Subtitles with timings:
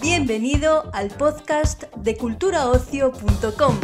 [0.00, 3.76] Bienvenido al podcast de culturaocio.com.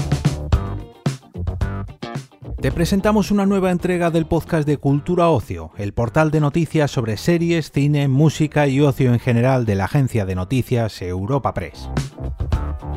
[2.61, 7.17] Te presentamos una nueva entrega del podcast de Cultura Ocio, el portal de noticias sobre
[7.17, 11.89] series, cine, música y ocio en general de la agencia de noticias Europa Press.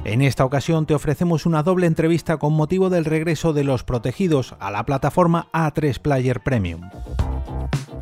[0.06, 4.55] En esta ocasión te ofrecemos una doble entrevista con motivo del regreso de Los Protegidos
[4.60, 6.91] a la plataforma A3 Player Premium.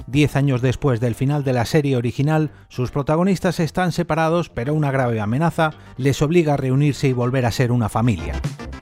[0.05, 4.91] Diez años después del final de la serie original, sus protagonistas están separados, pero una
[4.91, 8.33] grave amenaza les obliga a reunirse y volver a ser una familia.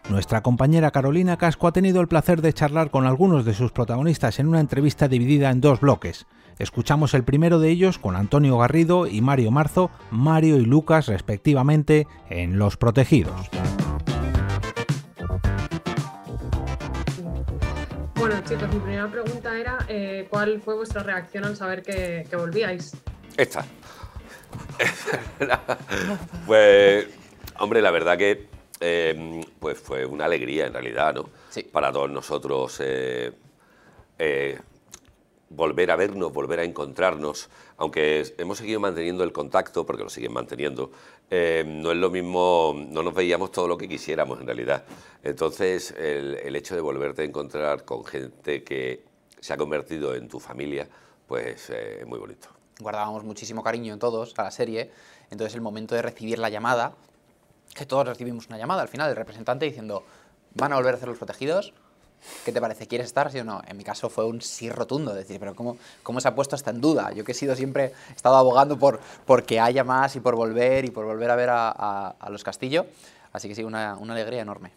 [0.09, 4.39] Nuestra compañera Carolina Casco ha tenido el placer de charlar con algunos de sus protagonistas
[4.39, 6.25] en una entrevista dividida en dos bloques.
[6.61, 12.05] Escuchamos el primero de ellos con Antonio Garrido y Mario Marzo, Mario y Lucas respectivamente,
[12.29, 13.49] en Los Protegidos.
[18.13, 22.35] Bueno chicos, mi primera pregunta era eh, ¿cuál fue vuestra reacción al saber que, que
[22.35, 22.95] volvíais?
[23.37, 23.65] Esta.
[26.45, 27.07] pues,
[27.57, 28.47] hombre, la verdad que
[28.79, 31.29] eh, pues fue una alegría en realidad, ¿no?
[31.49, 31.63] Sí.
[31.63, 33.31] Para todos nosotros eh,
[34.19, 34.59] eh,
[35.53, 40.33] volver a vernos, volver a encontrarnos, aunque hemos seguido manteniendo el contacto, porque lo siguen
[40.33, 40.91] manteniendo,
[41.29, 44.83] eh, no es lo mismo, no nos veíamos todo lo que quisiéramos en realidad.
[45.23, 49.03] Entonces, el, el hecho de volverte a encontrar con gente que
[49.39, 50.87] se ha convertido en tu familia,
[51.27, 52.47] pues eh, es muy bonito.
[52.79, 54.91] Guardábamos muchísimo cariño en todos a la serie,
[55.29, 56.93] entonces el momento de recibir la llamada,
[57.75, 60.03] que todos recibimos una llamada al final del representante diciendo,
[60.55, 61.73] van a volver a hacer los protegidos,
[62.45, 62.87] ¿qué te parece?
[62.87, 63.61] ¿Quieres estar, sí o no?
[63.67, 66.71] En mi caso fue un sí rotundo, decir, pero ¿cómo, cómo se ha puesto hasta
[66.71, 67.11] en duda?
[67.13, 70.35] Yo que he sido siempre, he estado abogando por, por que haya más y por
[70.35, 72.85] volver y por volver a ver a, a- a los Castillo,
[73.33, 74.71] así que sí, una, una alegría enorme.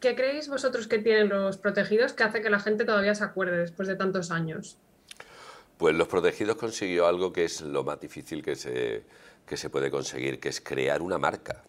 [0.00, 3.56] ¿Qué creéis vosotros que tienen los protegidos que hace que la gente todavía se acuerde
[3.56, 4.76] después de tantos años?
[5.78, 9.02] Pues Los Protegidos consiguió algo que es lo más difícil que se,
[9.46, 11.62] que se puede conseguir, que es crear una marca.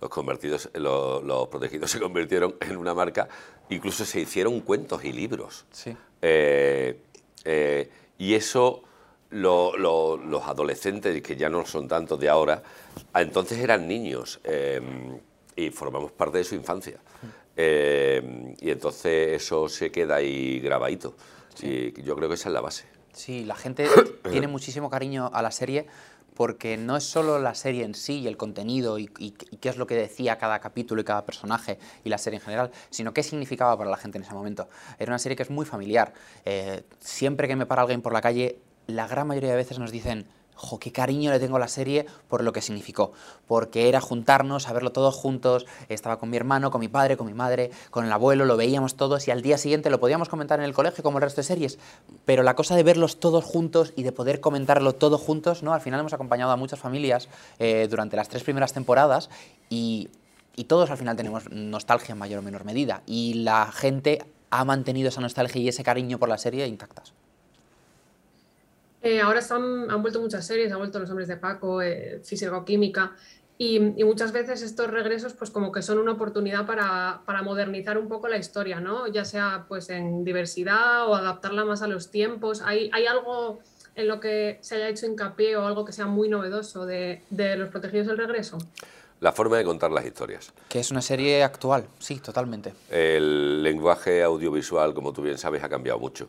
[0.00, 3.28] Los, convertidos, los, los Protegidos se convirtieron en una marca,
[3.70, 5.64] incluso se hicieron cuentos y libros.
[5.72, 5.96] Sí.
[6.22, 7.00] Eh,
[7.44, 8.82] eh, y eso
[9.30, 12.62] lo- lo- los adolescentes, que ya no son tantos de ahora,
[13.12, 14.80] a entonces eran niños eh,
[15.56, 16.98] y formamos parte de su infancia.
[17.56, 21.14] Y entonces eso se queda ahí grabadito.
[21.60, 22.84] Y yo creo que esa es la base.
[23.12, 23.88] Sí, la gente
[24.30, 25.86] tiene muchísimo cariño a la serie
[26.34, 29.86] porque no es solo la serie en sí y el contenido y, qué es lo
[29.86, 33.76] que decía cada capítulo y cada personaje y la serie en general, sino qué significaba
[33.76, 34.68] para la gente en ese momento.
[34.98, 36.12] Era una serie que es muy familiar.
[36.44, 39.90] Eh, siempre que me para alguien por la calle, la gran mayoría de veces nos
[39.90, 40.26] dicen,
[40.58, 43.12] jo, qué cariño le tengo a la serie por lo que significó.
[43.46, 45.66] Porque era juntarnos, a verlo todos juntos.
[45.88, 48.96] Estaba con mi hermano, con mi padre, con mi madre, con el abuelo, lo veíamos
[48.96, 51.44] todos y al día siguiente lo podíamos comentar en el colegio como el resto de
[51.44, 51.78] series.
[52.24, 55.72] Pero la cosa de verlos todos juntos y de poder comentarlo todo juntos, ¿no?
[55.72, 59.30] Al final hemos acompañado a muchas familias eh, durante las tres primeras temporadas
[59.70, 60.10] y,
[60.56, 63.02] y todos al final tenemos nostalgia en mayor o menor medida.
[63.06, 67.12] Y la gente ha mantenido esa nostalgia y ese cariño por la serie intactas.
[69.08, 73.16] Eh, ahora están, han vuelto muchas series, han vuelto Los Hombres de Paco, eh, Físico-Química,
[73.56, 77.96] y, y muchas veces estos regresos pues como que son una oportunidad para, para modernizar
[77.96, 79.06] un poco la historia, ¿no?
[79.06, 82.60] Ya sea pues en diversidad o adaptarla más a los tiempos.
[82.60, 83.60] ¿Hay, hay algo
[83.94, 87.56] en lo que se haya hecho hincapié o algo que sea muy novedoso de, de
[87.56, 88.58] Los Protegidos del Regreso?
[89.20, 90.52] La forma de contar las historias.
[90.68, 92.74] Que es una serie actual, sí, totalmente.
[92.90, 96.28] El lenguaje audiovisual, como tú bien sabes, ha cambiado mucho.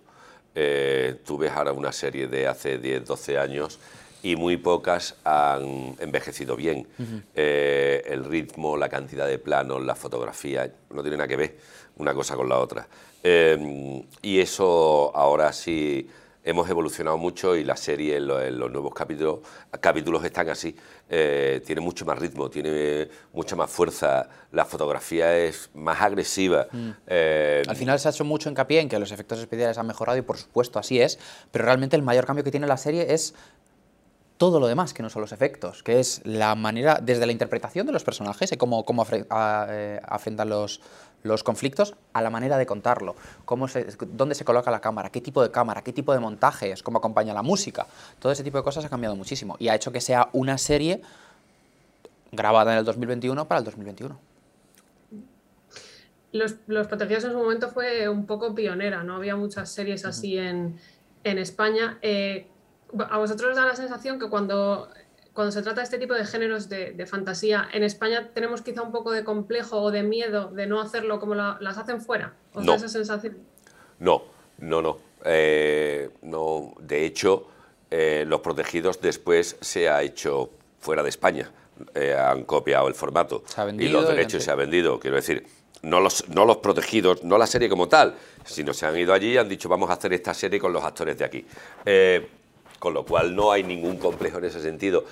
[0.55, 3.79] Eh, tú ves ahora una serie de hace 10, 12 años
[4.21, 6.87] y muy pocas han envejecido bien.
[7.35, 11.57] Eh, el ritmo, la cantidad de planos, la fotografía, no tiene nada que ver
[11.97, 12.87] una cosa con la otra.
[13.23, 16.09] Eh, y eso ahora sí
[16.43, 19.39] hemos evolucionado mucho y la serie en en los, nuevos capítulos,
[19.81, 20.75] capítulos están así.
[21.09, 26.67] Eh, tiene mucho más ritmo, tiene mucha más fuerza, la fotografía es más agresiva.
[27.07, 30.17] Eh, Al final se ha hecho mucho hincapié en que los efectos especiales han mejorado
[30.17, 31.19] y por supuesto así es,
[31.51, 33.33] pero realmente el mayor cambio que tiene la serie es
[34.37, 37.85] todo lo demás que no son los efectos, que es la manera, desde la interpretación
[37.85, 40.79] de los personajes, y cómo, cómo afre- a- eh, afrentan los,
[41.23, 45.21] los conflictos, a la manera de contarlo, cómo se, dónde se coloca la cámara, qué
[45.21, 47.87] tipo de cámara, qué tipo de montajes, cómo acompaña la música.
[48.19, 51.01] Todo ese tipo de cosas ha cambiado muchísimo y ha hecho que sea una serie
[52.31, 54.19] grabada en el 2021 para el 2021.
[56.31, 60.37] Los, Los Protegidos en su momento fue un poco pionera, no había muchas series así
[60.37, 60.79] en,
[61.23, 61.97] en España.
[62.01, 62.47] Eh,
[63.09, 64.89] ¿A vosotros os da la sensación que cuando,
[65.39, 68.91] cuando se trata de este tipo de géneros de, fantasía, en España tenemos quizá un
[68.91, 72.33] poco de complejo o de miedo de no hacerlo como las hacen fuera.
[72.53, 72.73] ¿Os no.
[72.73, 73.37] esa sensación?
[73.99, 74.23] No,
[74.57, 74.97] no, no.
[75.23, 76.73] Eh, no.
[76.81, 77.47] De hecho,
[77.89, 80.49] eh, Los Protegidos después se ha hecho
[80.81, 81.49] fuera de España.
[81.95, 83.45] Eh, han copiado el formato
[83.77, 84.99] y los derechos se ha vendido.
[84.99, 85.47] Quiero decir,
[85.83, 88.13] no los, no los protegidos, no la serie como tal,
[88.43, 90.83] sino se han ido allí y han dicho vamos a hacer esta serie con los
[90.83, 91.45] actores de aquí.
[91.85, 92.27] Eh,
[92.79, 95.05] con lo cual no hay ningún complejo en ese sentido.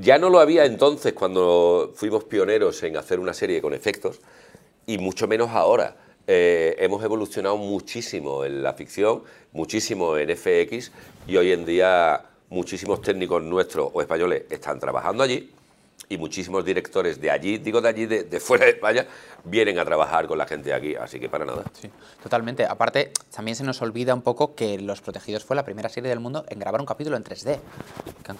[0.00, 4.20] Ya no lo había entonces cuando fuimos pioneros en hacer una serie con efectos
[4.86, 5.96] y mucho menos ahora.
[6.26, 9.22] Eh, hemos evolucionado muchísimo en la ficción,
[9.52, 10.92] muchísimo en FX
[11.26, 15.50] y hoy en día muchísimos técnicos nuestros o españoles están trabajando allí
[16.08, 19.06] y muchísimos directores de allí, digo de allí, de, fuera de España,
[19.44, 21.64] vienen a trabajar con la gente de aquí, así que para nada.
[21.72, 21.90] Sí,
[22.22, 22.64] totalmente.
[22.64, 26.20] Aparte, también se nos olvida un poco que Los Protegidos fue la primera serie del
[26.20, 27.58] mundo en grabar un capítulo en 3D.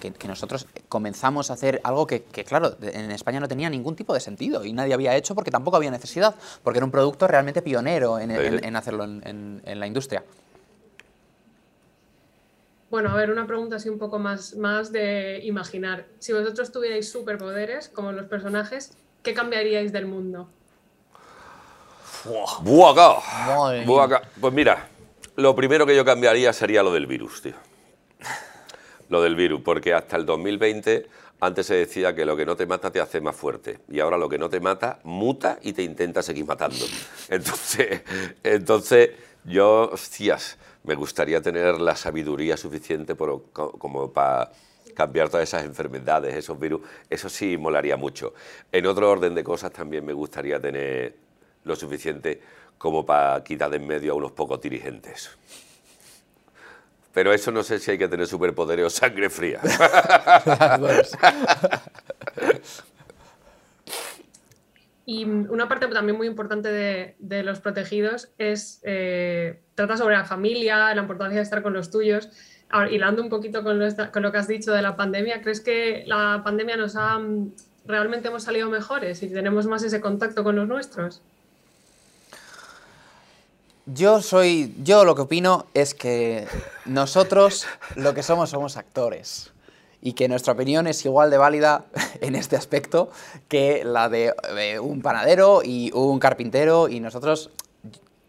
[0.00, 4.12] Que, que nosotros comenzamos a hacer algo que, claro, en España no tenía ningún tipo
[4.12, 7.62] de sentido y nadie había hecho porque tampoco había necesidad, porque era un producto realmente
[7.62, 10.24] pionero en, hacerlo en la industria.
[12.90, 16.06] Bueno, a ver, una pregunta así un poco más, más de imaginar.
[16.18, 18.92] Si vosotros tuvierais superpoderes, como los personajes,
[19.22, 20.48] ¿qué cambiaríais del mundo?
[22.24, 24.88] Buah, Pues mira,
[25.36, 27.54] lo primero que yo cambiaría sería lo del virus, tío.
[29.10, 31.06] Lo del virus, porque hasta el 2020
[31.40, 34.18] antes se decía que lo que no te mata te hace más fuerte y ahora
[34.18, 36.84] lo que no te mata muta y te intenta seguir matando.
[37.28, 38.02] Entonces,
[38.42, 39.10] entonces
[39.44, 44.50] yo, hostias, me gustaría tener la sabiduría suficiente como para
[44.94, 48.34] cambiar todas esas enfermedades, esos virus, eso sí molaría mucho.
[48.72, 51.16] En otro orden de cosas también me gustaría tener
[51.64, 52.40] lo suficiente
[52.78, 55.30] como para quitar de en medio a unos pocos dirigentes.
[57.12, 59.60] Pero eso no sé si hay que tener superpoderes o sangre fría.
[65.10, 70.94] Y una parte también muy importante de, los protegidos es, eh, trata sobre la familia,
[70.94, 72.28] la importancia de estar con los tuyos.
[72.68, 75.62] Ahora, hilando un poquito con lo, con lo, que has dicho de la pandemia, ¿crees
[75.62, 77.18] que la pandemia nos ha,
[77.86, 81.22] realmente hemos salido mejores y tenemos más ese contacto con los nuestros?
[83.86, 86.46] Yo soy, yo lo que opino es que
[86.84, 87.66] nosotros
[87.96, 89.52] lo que somos somos actores
[90.00, 91.86] y que nuestra opinión es igual de válida
[92.20, 93.10] en este aspecto
[93.48, 94.32] que la de
[94.80, 97.50] un panadero y un carpintero y nosotros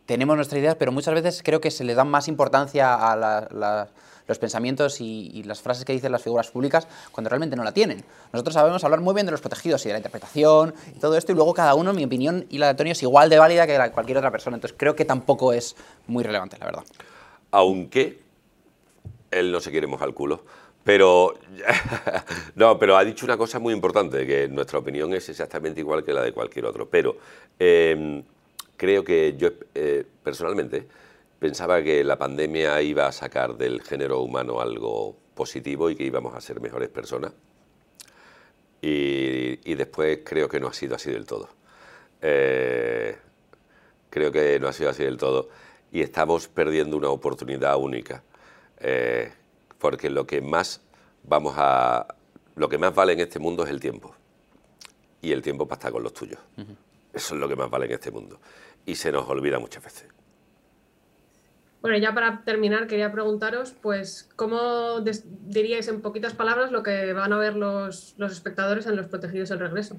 [0.10, 3.88] tenemos nuestras ideas, pero muchas veces creo que se le da más importancia a
[4.28, 8.04] los pensamientos y, las frases que dicen las figuras públicas cuando realmente no la tienen.
[8.34, 11.32] Nosotros sabemos hablar muy bien de los protegidos y de la interpretación y todo esto,
[11.32, 13.78] y luego cada uno, mi opinión y la de Antonio, es igual de válida que
[13.78, 14.58] la de cualquier otra persona.
[14.58, 15.76] Entonces creo que tampoco es
[16.08, 16.84] muy relevante, la verdad.
[17.52, 18.20] Aunque
[19.30, 20.44] él no se quiere mojar el culo.
[20.84, 21.36] Pero,
[22.56, 26.14] no, pero ha dicho una cosa muy importante, que nuestra opinión es exactamente igual que
[26.14, 26.90] la de cualquier otro.
[26.90, 27.18] Pero
[27.60, 28.24] em,
[28.78, 30.88] creo que yo eh, personalmente
[31.40, 36.36] pensaba que la pandemia iba a sacar del género humano algo positivo y que íbamos
[36.36, 37.32] a ser mejores personas.
[38.82, 41.50] Y, después creo que no ha sido así del todo.
[42.22, 43.16] Eh,
[44.10, 45.50] creo que no ha sido así del todo.
[45.92, 48.24] Y estamos perdiendo una oportunidad única.
[48.80, 49.32] Eh,
[49.80, 50.82] porque lo que más
[51.24, 52.16] vamos a
[52.56, 54.14] lo que más vale en este mundo es el tiempo.
[55.22, 56.40] Y el tiempo para estar con los tuyos.
[57.14, 58.40] Eso es lo que más vale en este mundo.
[58.86, 60.08] Y se nos olvida muchas veces.
[61.82, 67.32] Bueno, ya para terminar, quería preguntaros, pues, ¿cómo diríais en poquitas palabras lo que van
[67.32, 69.96] a ver los, espectadores en Los Protegidos del Regreso?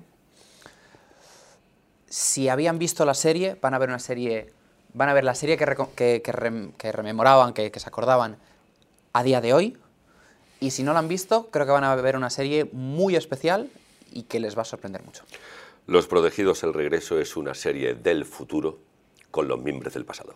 [2.07, 4.53] Si habían visto la serie, van a ver una serie,
[4.93, 8.37] van a ver la serie que, que, rememoraban, que, se acordaban
[9.12, 9.76] a día de hoy.
[10.61, 13.71] Y si no la han visto, creo que van a ver una serie muy especial
[14.12, 15.25] y que les va a sorprender mucho.
[15.87, 18.79] Los Protegidos el Regreso es una serie del futuro
[19.31, 20.35] con los miembros del pasado.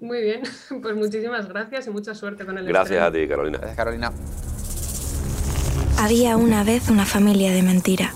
[0.00, 0.42] Muy bien,
[0.82, 3.58] pues muchísimas gracias y mucha suerte con el Gracias a ti, Carolina.
[3.58, 4.12] Gracias, Carolina.
[5.98, 8.12] Había una vez una familia de mentira.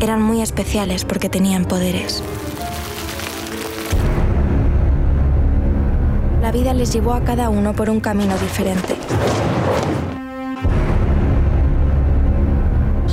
[0.00, 2.22] Eran muy especiales porque tenían poderes.
[6.48, 8.96] La vida les llevó a cada uno por un camino diferente.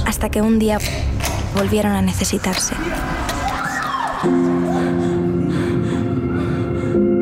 [0.07, 0.77] Hasta que un día
[1.53, 2.75] volvieron a necesitarse.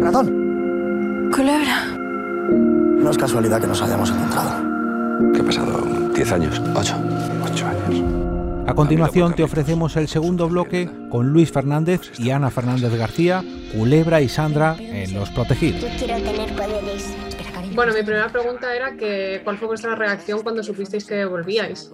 [0.01, 1.31] Ratón.
[1.35, 1.87] Culebra.
[1.89, 5.31] No es casualidad que nos hayamos encontrado.
[5.33, 5.81] ¿Qué ha pasado?
[6.13, 6.61] ¿Diez años?
[6.75, 6.95] ¿Ocho?
[7.43, 8.22] Ocho años.
[8.65, 13.43] A continuación te ofrecemos el segundo bloque con Luis Fernández y Ana Fernández García,
[13.73, 15.81] Culebra y Sandra en Los Protegidos.
[15.81, 17.13] Yo quiero tener poderes.
[17.75, 21.91] Bueno, mi primera pregunta era que cuál fue vuestra reacción cuando supisteis que volvíais.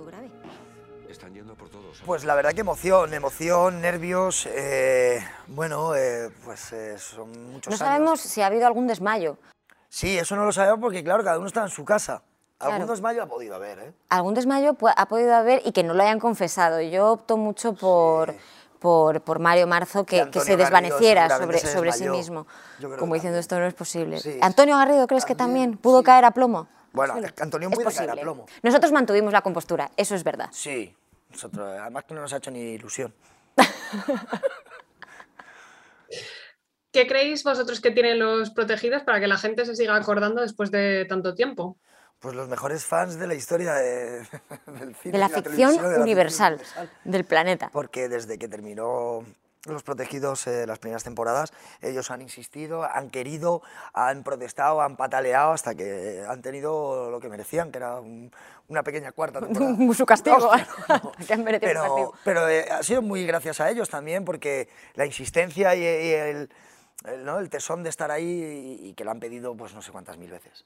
[2.06, 7.76] Pues la verdad que emoción, emoción, nervios, eh, bueno, eh, pues eh, son muchos No
[7.76, 7.80] años.
[7.80, 9.38] sabemos si ha habido algún desmayo.
[9.90, 12.24] Sí, eso no lo sabemos porque claro, cada uno está en su casa.
[12.60, 13.94] Algún desmayo ha podido haber, ¿eh?
[14.10, 16.82] Algún desmayo ha podido haber y que no lo hayan confesado.
[16.82, 18.36] Yo opto mucho por,
[18.80, 22.48] por, por Mario Marzo que, se desvaneciera Garrido sobre, se sobre sí mismo.
[23.00, 23.40] Como diciendo, también.
[23.40, 24.20] esto no es posible.
[24.20, 24.38] Sí.
[24.42, 26.06] ¿Antonio Garrido crees que También, pudo sí.
[26.06, 26.68] caer a plomo?
[26.92, 27.24] Bueno, Sí.
[27.40, 28.22] Antonio Es puede caer a posible.
[28.24, 28.46] plomo.
[28.62, 30.50] Nosotros mantuvimos la compostura, eso es verdad.
[30.52, 30.94] Sí,
[31.30, 33.14] nosotros, además que no nos ha hecho ni ilusión.
[36.92, 40.72] ¿Qué creéis vosotros que tienen los protegidos para que la gente se siga acordando después
[40.72, 41.78] de tanto tiempo?
[42.20, 44.20] Pues los mejores fans de la historia de,
[44.80, 45.14] del cine.
[45.14, 46.60] De la y ficción universal,
[47.06, 47.70] del planeta.
[47.72, 49.24] Porque desde que terminó
[49.66, 53.62] Los Protegidos eh, las primeras temporadas, ellos han insistido, han querido,
[53.94, 58.32] han protestado, han pataleado hasta que han tenido lo que merecían, que era un-
[58.68, 59.94] una pequeña cuarta temporada.
[59.94, 60.38] Su castigo.
[60.90, 61.12] No.
[61.26, 62.14] Que han merecido un pero castigo.
[62.26, 66.50] pero eh, ha sido muy gracias a ellos también, porque la insistencia y, el,
[67.24, 67.40] ¿no?
[67.40, 70.18] el tesón de estar ahí y, y que lo han pedido pues no sé cuántas
[70.18, 70.66] mil veces.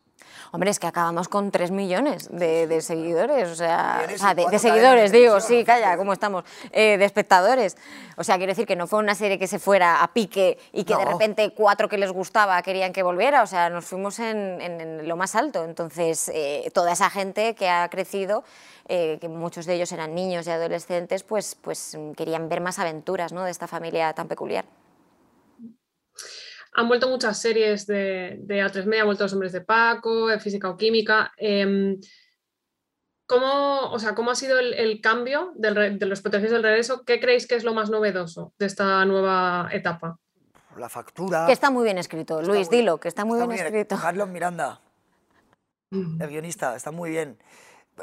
[0.52, 5.12] Hombre, es que acabamos con 3 millones de, de seguidores, o sea, o de, seguidores,
[5.12, 6.44] digo, sí, calla, ¿cómo estamos?
[6.72, 7.78] Eh, de espectadores.
[8.18, 10.84] O sea, quiero decir que no fue una serie que se fuera a pique y
[10.86, 14.60] que de repente cuatro que les gustaba querían que volviera, o sea, nos fuimos en,
[14.62, 15.64] en- en lo más alto.
[15.66, 18.44] Entonces, eh, toda esa gente que ha crecido,
[18.88, 23.34] eh, que muchos de ellos eran niños y adolescentes, pues, pues querían ver más aventuras
[23.34, 23.44] ¿no?
[23.44, 24.66] de esta familia tan peculiar.
[26.76, 30.40] Han vuelto muchas series de, de A3 Media, han vuelto Los Hombres de Paco, eh,
[30.40, 31.32] Física o Química.
[31.38, 32.00] em,
[33.28, 37.04] ¿cómo, o sea, ¿Cómo ha sido el, el cambio del de los protegidos del regreso?
[37.06, 40.18] ¿Qué creéis que es lo más novedoso de esta nueva etapa?
[40.78, 41.46] La factura...
[41.46, 43.96] Que está muy bien escrito, Está Luis, muy- dilo, que está muy está bien escrito.
[44.02, 44.82] Carlos Miranda,
[45.92, 47.38] el guionista, está muy bien.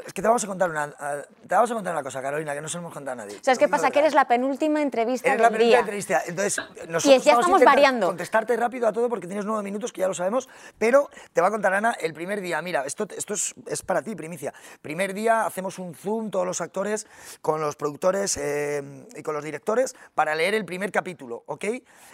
[0.05, 2.61] Es que te vamos a contar una, te vamos a contar una cosa, Carolina, que
[2.61, 3.39] no se lo hemos contado a nadie.
[3.41, 3.91] ¿Sabes qué pasa?
[3.91, 5.79] Que eres la penúltima entrevista Eres la del primera día.
[5.81, 6.23] entrevista.
[6.25, 6.57] Entonces,
[6.87, 8.07] nosotros ya vamos a estamos intentar variando.
[8.07, 11.47] Contestarte rápido a todo porque tienes nueve minutos, que ya lo sabemos, pero te va
[11.47, 12.61] a contar Ana el primer día.
[12.61, 14.53] Mira, esto, esto es, es para ti, primicia.
[14.81, 17.05] Primer día hacemos un Zoom, todos los actores,
[17.41, 18.81] con los productores eh,
[19.13, 21.65] y con los directores, para leer el primer capítulo, ¿ok?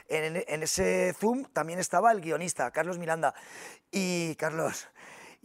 [0.08, 3.36] En, en ese Zoom también estaba el guionista, Carlos Miranda.
[3.92, 4.88] Y Carlos...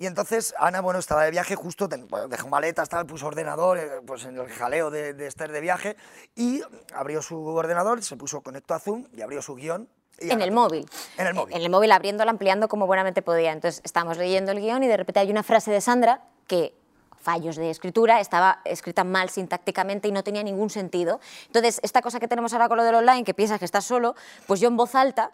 [0.02, 3.88] Y entonces Ana, bueno, estaba de viaje justo, bueno, dejó maletas, tal, puso ordenador, eh,
[4.04, 5.96] pues en el jaleo de, de estar de viaje,
[6.34, 6.60] y
[6.92, 9.88] abrió su ordenador, se puso, conectó a Zoom y abrió su guion.
[10.18, 10.90] y En Ana el móvil.
[11.18, 11.54] En el móvil.
[11.54, 13.52] En el móvil abriéndolo, ampliando como buenamente podía.
[13.52, 16.74] Entonces estábamos leyendo el guion y de repente hay una frase de Sandra que
[17.20, 21.20] fallos de escritura, estaba escrita mal sintácticamente y no tenía ningún sentido.
[21.46, 24.16] Entonces, esta cosa que tenemos ahora con lo del online, que piensas que estás solo,
[24.48, 25.30] pues yo en voz alta,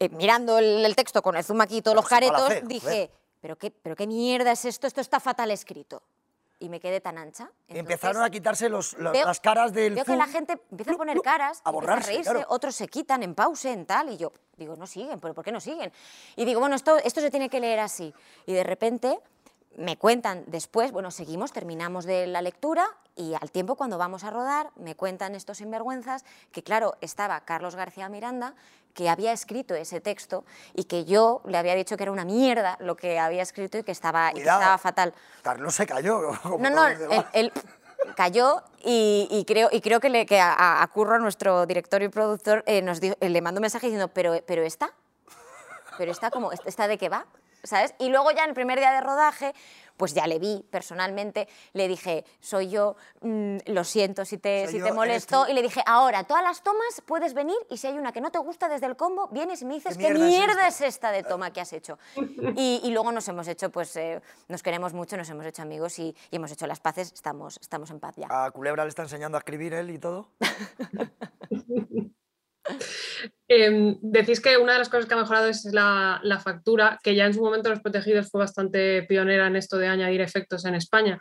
[0.00, 3.12] eh, mirando el, el texto con el zoom aquí y todos los Pero caretos, dije.
[3.40, 4.86] ¿Pero qué, ¿pero qué mierda es esto?
[4.86, 6.02] Esto está fatal escrito.
[6.60, 7.48] Y me quedé tan ancha.
[7.68, 10.18] Empezaron a quitarse los, los- Veo- las caras del Veo que Zoom.
[10.18, 12.46] la gente empieza a Plup, poner plup, caras, a empieza borrarse, reírse, claro.
[12.50, 15.52] otros se quitan en pause, en tal, y yo digo, no siguen, ¿pero por qué
[15.52, 15.92] no siguen?
[16.34, 18.12] Y digo, bueno, esto, esto se tiene que leer así.
[18.44, 19.20] Y de repente
[19.78, 24.30] me cuentan después, bueno, seguimos, terminamos de la lectura y al tiempo cuando vamos a
[24.30, 28.54] rodar me cuentan estos sinvergüenzas que claro, estaba Carlos García Miranda
[28.92, 30.44] que había escrito ese texto
[30.74, 33.84] y que yo le había dicho que era una mierda lo que había escrito y
[33.84, 34.60] que estaba, y que Cuidado.
[34.60, 35.14] estaba fatal.
[35.42, 36.32] Carlos se cayó.
[36.42, 36.86] como No, no,
[37.32, 37.52] él,
[38.16, 42.08] cayó y, y creo, y creo que, le, que a, a Curro, nuestro director y
[42.08, 44.92] productor, eh, nos eh, le mandó un mensaje diciendo, pero, pero esta,
[45.96, 47.26] pero esta, como, ¿esta de qué va?
[47.62, 47.94] ¿Sabes?
[47.98, 49.52] Y luego ya en el primer día de rodaje,
[49.96, 54.74] pues ya le vi personalmente, le dije, soy yo, mm, lo siento si te, Soy
[54.74, 57.88] si yo, te molesto, y le dije, ahora, todas las tomas puedes venir y si
[57.88, 60.14] hay una que no te gusta desde el combo, vienes y me dices, ¿Qué ¿qué
[60.14, 60.86] mierda es esta?".
[60.86, 61.98] es esta de toma que has hecho?
[62.56, 65.98] Y, y luego nos hemos hecho, pues eh, nos queremos mucho, nos hemos hecho amigos
[65.98, 68.28] y, y hemos hecho las paces, estamos, estamos en paz ya.
[68.30, 70.28] A Culebra le está enseñando a escribir él y todo.
[73.50, 77.14] Em, decís que una de las cosas que ha mejorado es la, la factura, que
[77.14, 80.74] ya en su momento Los Protegidos fue bastante pionera en esto de añadir efectos en
[80.74, 81.18] España.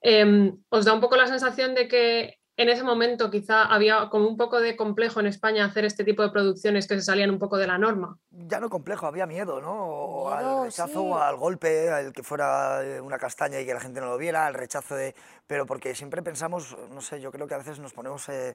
[0.00, 4.26] Em, ¿Os da un poco la sensación de que en ese momento quizá había como
[4.26, 7.38] un poco de complejo en España hacer este tipo de producciones que se salían un
[7.38, 8.16] poco de la norma?
[8.30, 9.74] Ya no complejo, había miedo, ¿no?
[9.74, 11.20] O Miedo, al rechazo, sí.
[11.20, 14.46] al golpe, al que fuera eh, una castaña y que la gente no lo viera,
[14.46, 15.14] al rechazo de...
[15.46, 18.26] Pero porque siempre pensamos, no sé, yo creo que a veces nos ponemos...
[18.30, 18.54] eh,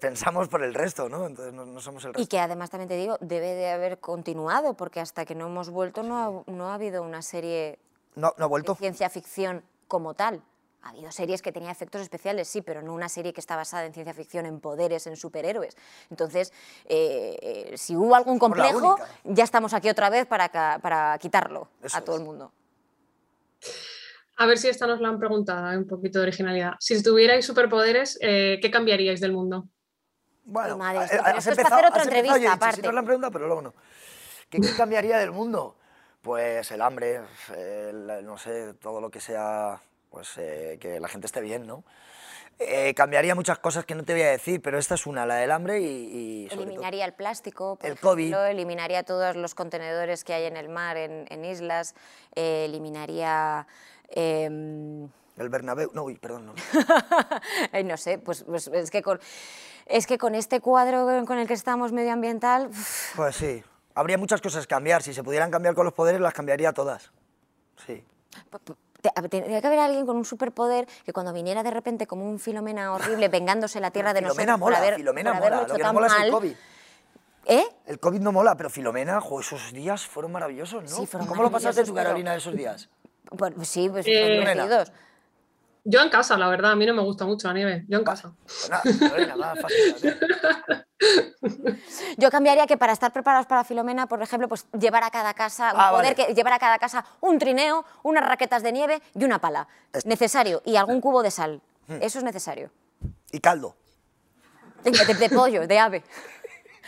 [0.00, 1.26] pensamos por el resto, ¿no?
[1.26, 2.22] Entonces no, no somos el resto.
[2.22, 5.70] Y que además también te digo, debe de haber continuado, porque hasta que no hemos
[5.70, 7.78] vuelto no ha, no ha habido una serie
[8.14, 8.74] No, no ha de vuelto.
[8.76, 10.42] ciencia ficción como tal.
[10.82, 13.86] Ha habido series que tenían efectos especiales, sí, pero no una serie que está basada
[13.86, 15.76] en ciencia ficción, en poderes, en superhéroes.
[16.10, 16.52] Entonces,
[16.84, 17.36] eh,
[17.72, 20.48] eh, si hubo algún complejo, ya estamos aquí otra vez para,
[20.80, 22.20] para quitarlo Eso a todo es.
[22.22, 22.52] el mundo.
[24.38, 26.72] A ver si esta nos la han preguntado, hay un poquito de originalidad.
[26.78, 29.68] Si tuvierais superpoderes, eh, ¿qué cambiaríais del mundo?
[30.44, 32.38] Bueno, madre, eh, esto- eh, pero has esto es para empezado- hacer otra empezado, entrevista,
[32.38, 32.76] dicho, aparte.
[32.76, 33.74] Si nos la han preguntado, pero luego no.
[34.50, 35.76] ¿Qué, qué cambiaría del mundo?
[36.20, 37.20] Pues el hambre,
[37.56, 41.82] el- no sé, todo lo que sea, pues eh, que la gente esté bien, ¿no?
[42.58, 45.34] Eh, cambiaría muchas cosas que no te voy a decir, pero esta es una, la
[45.36, 45.84] del hambre y...
[45.84, 48.34] y sobre todo- Eliminaría el plástico, por El ejemplo, COVID.
[48.50, 51.94] eliminaría todos los contenedores que hay en el mar, en, en islas,
[52.34, 53.66] eh, eliminaría...
[54.08, 55.04] em,
[55.36, 56.54] El Bernabéu, no, uy, perdón, no.
[57.84, 59.20] No sé, pues, pues es, que con,
[59.86, 63.62] es que con este cuadro con el que estamos medioambiental, uf, Pues sí,
[63.94, 65.02] habría muchas cosas que cambiar.
[65.02, 67.10] Si se pudieran cambiar con los poderes, las cambiaría todas.
[67.86, 68.02] Sí.
[69.02, 72.38] te- tendría que haber alguien con un superpoder que cuando viniera de repente como un
[72.38, 75.56] Filomena horrible vengándose la tierra de Filomena nosotros mola, por, haber, Filomena por mola.
[75.62, 76.30] hecho Lo que no mola es el mal.
[76.30, 76.54] COVID.
[77.48, 77.64] ¿Eh?
[77.86, 80.88] El COVID no mola, pero Filomena, jo, esos días fueron maravillosos, ¿no?
[80.96, 82.88] Sí, fueron ¿Cómo lo pasaste maravillosos, pero- Carolina, esos días?
[83.36, 84.84] Pues, sí, pues Eh.
[85.88, 87.84] Yo en casa, la verdad, a mí no me gusta mucho la nieve.
[87.88, 88.32] Yo en casa.
[92.16, 95.72] Yo cambiaría que para estar preparados para Filomena, por ejemplo, pues llevar a cada casa,
[95.74, 96.26] un Ah, poder vale.
[96.26, 99.68] que llevar a cada casa un trineo, unas raquetas de nieve y una pala.
[99.92, 100.62] Es- Necesario.
[100.64, 101.60] Y algún cubo de sal.
[102.00, 102.70] Eso es necesario.
[103.30, 103.76] Y caldo.
[104.82, 106.02] De, de- de pollo, de ave.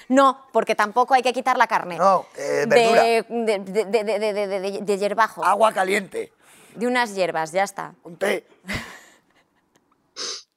[0.08, 1.98] No, porque tampoco hay que quitar la carne.
[1.98, 3.02] No, eh, verdura.
[3.02, 5.46] de, de, de, de, de, de- de- de- de hierbajos.
[5.46, 6.32] Agua caliente.
[6.74, 7.94] De unas hierbas, ya está.
[8.04, 8.46] Un té.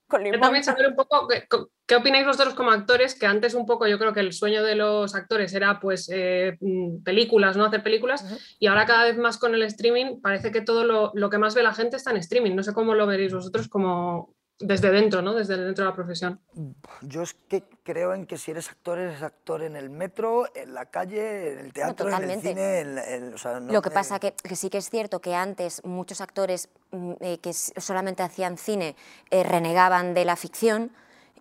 [0.07, 0.41] Con Yo limón.
[0.41, 1.47] también saber un poco qué,
[1.87, 4.75] qué opináis vosotros como actores, que antes un poco yo creo que el sueño de
[4.75, 8.25] los actores era pues eh, mm, películas, no hacer películas,
[8.59, 11.55] y ahora cada vez más con el streaming parece que todo lo, lo que más
[11.55, 12.55] ve la gente está en streaming.
[12.55, 15.33] No sé cómo lo veréis vosotros como desde dentro, ¿no?
[15.33, 16.39] Desde dentro de la profesión.
[17.01, 20.73] Yo es que creo en que si eres actor, eres actor en el metro, en
[20.73, 22.47] la calle, en el teatro, en el totalmente.
[22.49, 22.79] cine.
[22.79, 24.89] en la- en- o sea, no Lo que me- pasa que, que sí que es
[24.89, 28.95] cierto que antes muchos actores mm, eh, que solamente hacían cine
[29.29, 30.91] eh, renegaban de la ficción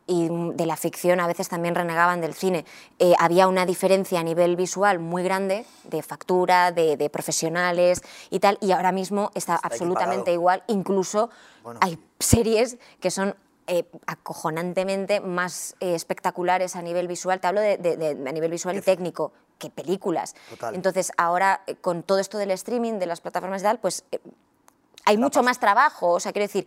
[0.06, 2.64] y mm, de la ficción a veces también renegaban del cine.
[2.98, 8.40] Eh, había una diferencia a nivel visual muy grande de factura, de, de profesionales y
[8.40, 10.34] tal, y ahora mismo está, Está absolutamente equiparado.
[10.34, 10.62] igual.
[10.68, 11.30] Incluso
[11.62, 11.80] Bueno.
[11.82, 13.34] hay series que son
[13.66, 18.50] eh, acojonantemente más eh, espectaculares a nivel visual, te hablo de, de- de- a nivel
[18.50, 20.34] visual y técnico, que películas.
[20.48, 20.74] Total.
[20.74, 24.04] Entonces, ahora eh, con todo esto del streaming, de las plataformas y tal, pues
[25.10, 26.12] hay mucho más trabajo.
[26.12, 26.66] O sea, quiero decir,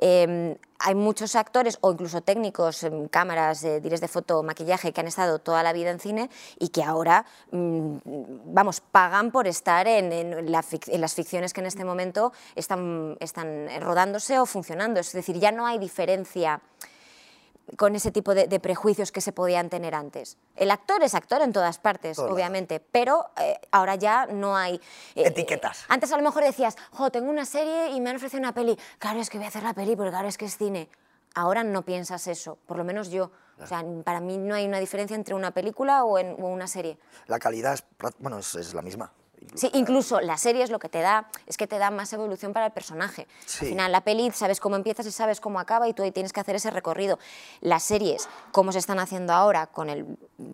[0.00, 5.00] eh, hay muchos actores o incluso técnicos, em, cámaras, eh, directores de foto, maquillaje, que
[5.00, 6.28] han estado toda la vida en cine
[6.58, 7.96] y que ahora, mm,
[8.52, 13.16] vamos, pagan por estar en, la fic- en las ficciones que en este momento están
[13.80, 14.98] rodándose o funcionando.
[15.00, 16.60] Es decir, ya no hay diferencia
[17.76, 20.36] con ese tipo de, de prejuicios que se podían tener antes.
[20.56, 24.76] El actor es actor en todas partes, obviamente, pero eh, ahora ya no hay...
[25.14, 25.84] eh, Etiquetas.
[25.88, 28.78] antes a lo mejor decías, jo, tengo una serie y me han ofrecido una peli.
[28.98, 30.88] Claro, es que voy a hacer la peli porque claro, es que es cine.
[31.34, 33.30] Ahora no piensas eso, por lo menos yo.
[33.60, 36.66] O sea, para mí no hay una diferencia entre una película o, en, o una
[36.66, 36.98] serie.
[37.26, 37.84] La calidad es,
[38.18, 39.12] bueno, es, es la misma.
[39.54, 42.52] Sí, incluso la serie es lo que te da, es que te da más evolución
[42.52, 43.28] para el personaje.
[43.46, 43.66] Sí.
[43.66, 46.32] Al final, la peli sabes cómo empiezas y sabes cómo acaba y tú ahí tienes
[46.32, 47.18] que hacer ese recorrido.
[47.60, 50.06] Las series, como se están haciendo ahora, con el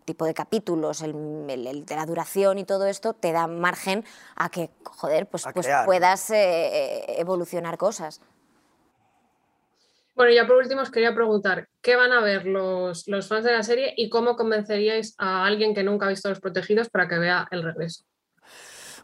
[0.05, 1.15] tipo de capítulos, el,
[1.49, 4.05] el- el de la duración y todo esto, te da margen
[4.37, 8.21] a que, joder, pues, pues puedas eh, eh, evolucionar cosas.
[10.15, 13.53] Bueno, ya por último os quería preguntar, ¿qué van a ver los, los fans de
[13.53, 17.19] la serie y cómo convenceríais a alguien que nunca ha visto Los Protegidos para que
[17.19, 18.05] vea el regreso?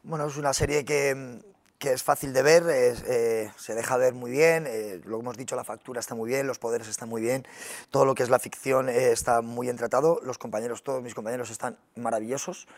[0.09, 1.41] Bueno, es una serie que,
[1.81, 5.37] que es fácil de ver, es, eh, se deja ver muy bien, eh, lo hemos
[5.37, 7.45] dicho, la factura está muy bien, los poderes están muy bien,
[7.91, 11.13] todo lo que es la ficción eh, está muy bien tratado, los compañeros, todos mis
[11.13, 12.69] compañeros están maravillosos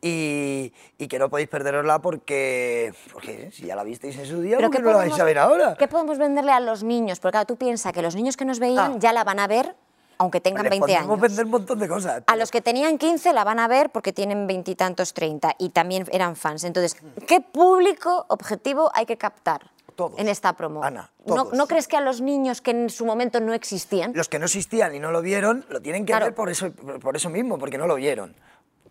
[0.00, 4.58] y, y que no podéis perderosla porque, porque si ya la visteis en su día,
[4.58, 5.76] ¿por qué no la vais a ver ahora?
[5.78, 7.20] ¿Qué podemos venderle a los niños?
[7.20, 8.96] Porque claro, tú piensas que los niños que nos veían Ah.
[8.98, 9.76] ya la van a ver
[10.22, 11.20] aunque tengan Les 20 podemos años.
[11.20, 12.22] vender un montón de cosas.
[12.26, 16.06] A los que tenían 15 la van a ver porque tienen veintitantos, 30 y también
[16.12, 16.64] eran fans.
[16.64, 20.18] Entonces, ¿qué público objetivo hay que captar Todos.
[20.18, 20.82] en esta promo?
[20.84, 21.52] Ana, ¿No, todos.
[21.54, 24.12] ¿No crees que a los niños que en su momento no existían?
[24.14, 26.26] Los que no existían y no lo vieron, lo tienen que Claro.
[26.26, 28.34] ver por eso, por eso mismo, porque no lo vieron.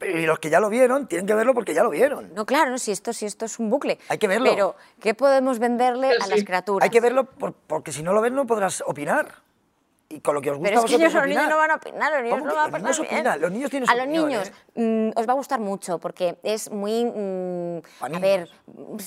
[0.01, 2.33] Y los que ya lo vieron, tienen que verlo porque ya lo vieron.
[2.33, 3.99] No, claro, no, si esto, si esto es un bucle.
[4.09, 4.49] Hay que verlo.
[4.49, 6.31] Pero, ¿qué podemos venderle Pero a sí.
[6.31, 6.83] las criaturas?
[6.83, 9.35] Hay que verlo por- porque si no lo ves no podrás opinar.
[10.11, 11.57] Y con lo que os gusta Pero es que a vosotros ellos, los niños no
[11.57, 13.19] van a opinar, los niños ¿Cómo no van a los niños opinar.
[13.19, 13.41] opinan?
[13.41, 16.69] Los niños tienen su A los niños mm, os va a gustar mucho porque es
[16.71, 17.05] muy...
[17.05, 17.81] mm,
[18.15, 18.49] a ver,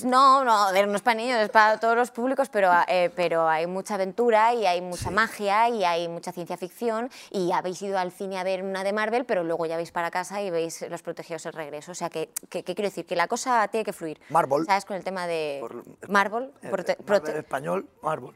[0.04, 3.10] no, no, a ver, no es para niños, es para todos los públicos, pero, eh,
[3.14, 7.80] pero hay mucha aventura y hay mucha magia y hay mucha ciencia ficción y habéis
[7.82, 10.50] ido al cine a ver una de Marvel, pero luego ya vais para casa y
[10.50, 11.92] veis Los Protegidos el regreso.
[11.92, 13.06] O sea, que, que- ¿qué quiero decir?
[13.06, 14.20] Que la cosa tiene que fluir.
[14.30, 14.64] Marvel.
[14.66, 14.84] ¿Sabes?
[14.84, 16.50] Con el tema de Por- Marvel.
[16.62, 18.30] Eh, prote- prote- Marvel español, Marvel.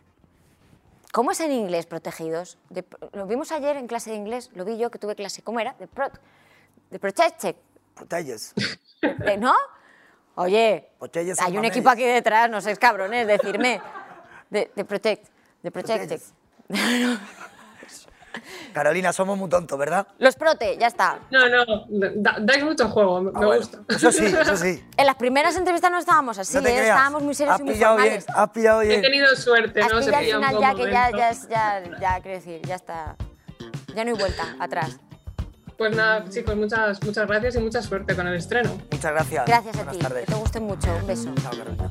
[1.12, 2.59] ¿Cómo es en inglés protegidos?
[2.71, 5.42] De- lo vimos ayer en clase de inglés, lo vi yo que tuve clase.
[5.42, 5.73] ¿Cómo era?
[5.79, 6.09] De, pro,
[6.90, 7.57] de protected,
[7.94, 8.53] Protelles.
[9.01, 9.55] de- ¿no?
[10.37, 10.88] Oye,
[11.40, 13.81] hay un equipo aquí detrás, no seis cabrones, decirme.
[14.51, 15.27] De, de protect,
[15.62, 16.21] de protected.
[18.72, 20.07] Carolina, somos muy tontos, ¿verdad?
[20.18, 21.18] Los prote, ya está.
[21.31, 23.78] No, no, da- dais mucho juego, me Ah, me bueno, gusta.
[23.88, 24.85] Eso sí, eso sí.
[24.96, 26.76] En las primeras entrevistas no estábamos así, no te ¿eh?
[26.78, 26.88] creas.
[26.96, 28.26] estábamos muy serios has y muy pillado bien, formales.
[28.37, 29.02] has pillado He bien.
[29.02, 30.02] tenido suerte, Has ¿no?
[30.02, 33.16] Se pillado al final ya que ya, ya, ya, ya, quiero decir, ya está.
[33.94, 34.98] Ya no hay vuelta atrás.
[35.76, 38.70] Pues nada, chicos, muchas, muchas gracias y mucha suerte con el estreno.
[38.90, 39.46] Muchas gracias.
[39.46, 40.24] Gracias a Buenas ti, tardes.
[40.26, 40.88] que te guste mucho.
[40.96, 41.33] Un beso.
[41.40, 41.90] Chao, Carolina.